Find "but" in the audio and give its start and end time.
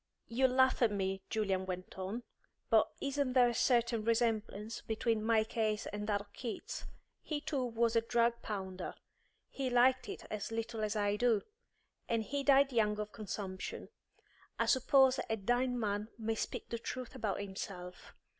2.71-2.89